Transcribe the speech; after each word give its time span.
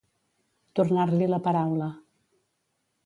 Tornar-li 0.79 1.27
la 1.33 1.41
paraula. 1.49 1.91